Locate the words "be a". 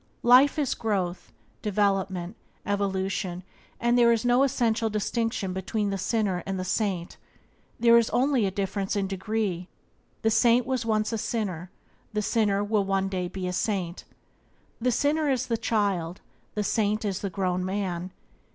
13.27-13.53